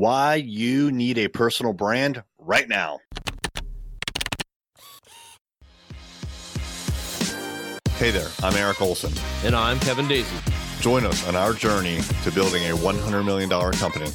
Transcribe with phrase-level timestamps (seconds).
[0.00, 2.98] why you need a personal brand right now.
[7.96, 9.12] Hey there, I'm Eric Olson.
[9.44, 10.34] And I'm Kevin Daisy.
[10.80, 14.10] Join us on our journey to building a $100 million company.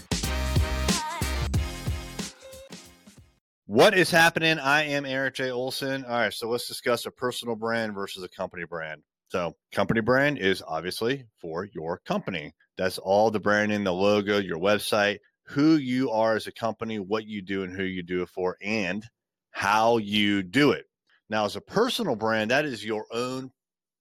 [3.68, 4.58] What is happening?
[4.58, 5.52] I am Eric J.
[5.52, 6.04] Olson.
[6.06, 9.04] All right, so let's discuss a personal brand versus a company brand.
[9.28, 12.54] So, company brand is obviously for your company.
[12.76, 17.26] That's all the branding, the logo, your website, who you are as a company, what
[17.26, 19.04] you do, and who you do it for, and
[19.52, 20.86] how you do it.
[21.30, 23.52] Now, as a personal brand, that is your own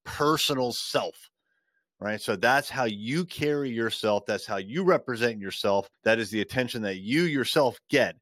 [0.05, 1.15] personal self,
[2.01, 2.21] right?
[2.21, 4.25] So that's how you carry yourself.
[4.27, 5.89] That's how you represent yourself.
[6.05, 8.17] That is the attention that you yourself get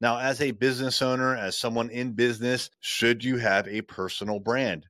[0.00, 4.86] now, as a business owner, as someone in business, should you have a personal brand?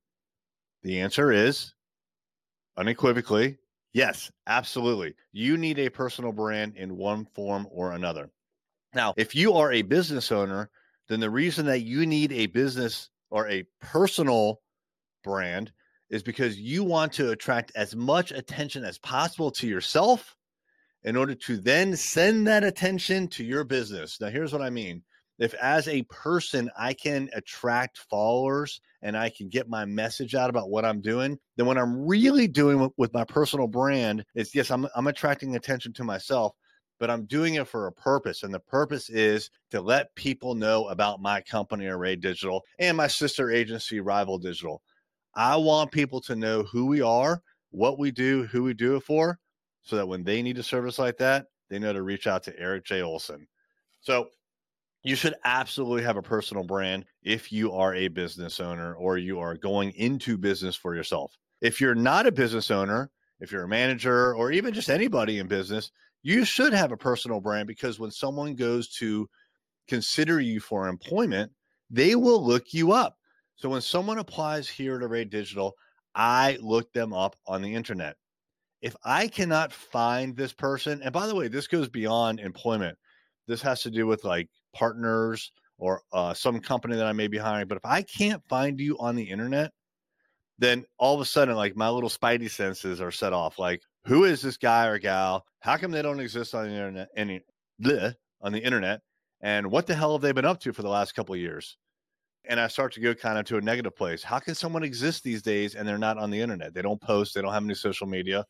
[0.82, 1.74] The answer is
[2.76, 3.58] unequivocally
[3.94, 5.14] yes, absolutely.
[5.32, 8.30] You need a personal brand in one form or another.
[8.94, 10.70] Now, if you are a business owner,
[11.08, 14.60] then the reason that you need a business or a personal
[15.22, 15.72] brand
[16.10, 20.36] is because you want to attract as much attention as possible to yourself
[21.02, 24.20] in order to then send that attention to your business.
[24.20, 25.02] Now, here's what I mean.
[25.38, 30.50] If as a person I can attract followers and I can get my message out
[30.50, 34.70] about what I'm doing, then what I'm really doing with, my personal brand is yes,
[34.70, 36.54] I'm, I'm attracting attention to myself,
[37.00, 38.44] but I'm doing it for a purpose.
[38.44, 43.08] And the purpose is to let people know about my company, Array Digital, and my
[43.08, 44.82] sister agency, Rival Digital.
[45.34, 49.02] I want people to know who we are, what we do, who we do it
[49.02, 49.40] for,
[49.82, 52.58] so that when they need a service like that, they know to reach out to
[52.58, 53.02] Eric J.
[53.02, 53.48] Olson.
[54.00, 54.28] So
[55.04, 59.38] you should absolutely have a personal brand if you are a business owner or you
[59.38, 61.36] are going into business for yourself.
[61.60, 65.46] If you're not a business owner, if you're a manager or even just anybody in
[65.46, 65.90] business,
[66.22, 69.28] you should have a personal brand because when someone goes to
[69.88, 71.52] consider you for employment,
[71.90, 73.16] they will look you up.
[73.56, 75.74] So when someone applies here at Array Digital,
[76.14, 78.16] I look them up on the internet
[78.84, 82.98] if I cannot find this person, and by the way, this goes beyond employment.
[83.46, 87.38] This has to do with like partners or uh, some company that I may be
[87.38, 87.68] hiring.
[87.68, 89.72] But if I can't find you on the internet,
[90.58, 93.58] then all of a sudden, like my little spidey senses are set off.
[93.58, 95.44] Like, who is this guy or gal?
[95.60, 97.08] How come they don't exist on the internet?
[97.16, 97.40] Any
[97.82, 99.00] bleh, on the internet?
[99.40, 101.76] And what the hell have they been up to for the last couple of years?
[102.48, 104.22] And I start to go kind of to a negative place.
[104.22, 106.74] How can someone exist these days and they're not on the internet?
[106.74, 108.44] They don't post, they don't have any social media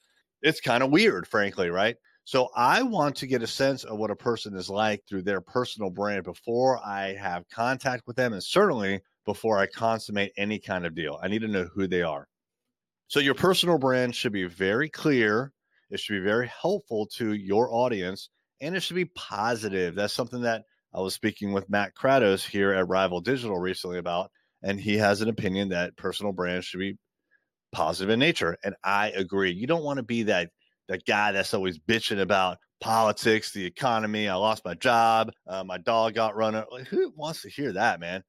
[0.44, 1.96] it's kind of weird, frankly, right?
[2.26, 5.42] So I want to get a sense of what a person is like through their
[5.42, 10.86] personal brand before I have contact with them, and certainly before I consummate any kind
[10.86, 11.18] of deal.
[11.22, 12.26] I need to know who they are.
[13.08, 15.52] So your personal brand should be very clear.
[15.90, 18.30] It should be very helpful to your audience,
[18.60, 19.94] and it should be positive.
[19.94, 20.64] That's something that
[20.94, 24.30] I was speaking with Matt Kratos here at Rival Digital recently about,
[24.62, 26.96] and he has an opinion that personal brands should be
[27.70, 28.56] positive in nature.
[28.64, 29.52] And I agree.
[29.52, 30.50] You don't want to be that
[30.88, 34.28] that guy that's always bitching about politics, the economy.
[34.28, 35.32] I lost my job.
[35.46, 36.54] Uh, my dog got run.
[36.54, 36.66] Over.
[36.70, 38.22] Like, who wants to hear that, man?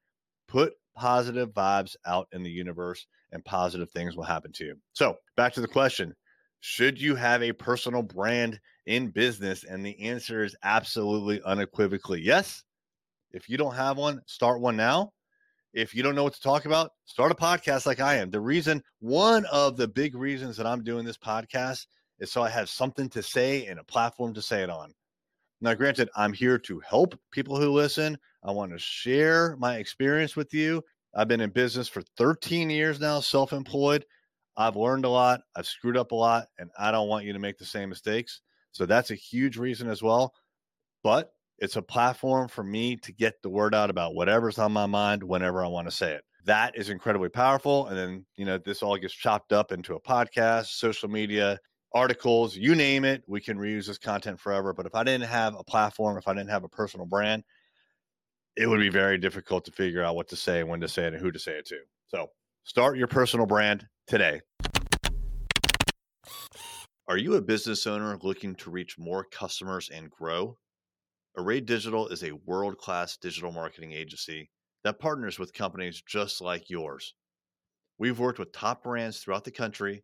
[0.47, 4.75] Put positive vibes out in the universe, and positive things will happen to you.
[4.93, 6.13] So back to the question:
[6.61, 9.63] Should you have a personal brand in business?
[9.63, 12.63] And the answer is absolutely, unequivocally yes.
[13.31, 15.11] If you don't have one, start one now
[15.75, 18.31] if you don't know what to talk about, start a podcast like I am.
[18.31, 21.85] The reason, one of the big reasons that I'm doing this podcast
[22.19, 24.93] is so I have something to say and a platform to say it on.
[25.61, 28.17] Now, granted, I'm here to help people who listen.
[28.43, 30.83] I want to share my experience with you.
[31.15, 34.05] I've been in business for 13 years now, self employed.
[34.57, 37.39] I've learned a lot, I've screwed up a lot, and I don't want you to
[37.39, 38.41] make the same mistakes.
[38.71, 40.33] So that's a huge reason as well.
[41.03, 44.85] But it's a platform for me to get the word out about whatever's on my
[44.85, 46.23] mind whenever I want to say it.
[46.45, 47.87] That is incredibly powerful.
[47.87, 51.59] And then, you know, this all gets chopped up into a podcast, social media,
[51.95, 53.23] articles, you name it.
[53.25, 54.73] We can reuse this content forever.
[54.73, 57.43] But if I didn't have a platform, if I didn't have a personal brand,
[58.57, 61.13] it would be very difficult to figure out what to say, when to say it,
[61.13, 61.79] and who to say it to.
[62.07, 62.27] So
[62.65, 64.41] start your personal brand today.
[67.07, 70.57] Are you a business owner looking to reach more customers and grow?
[71.37, 74.49] Array Digital is a world class digital marketing agency
[74.83, 77.13] that partners with companies just like yours.
[77.97, 80.03] We've worked with top brands throughout the country